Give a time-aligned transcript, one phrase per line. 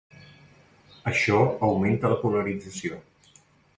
[1.11, 2.99] Això augmenta la polarització.